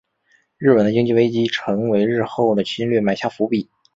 [0.57, 3.69] 日本的经济危机成为日后的侵略埋下伏笔。